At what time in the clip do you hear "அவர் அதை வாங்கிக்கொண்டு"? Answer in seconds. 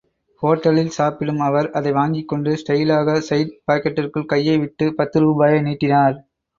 1.39-2.53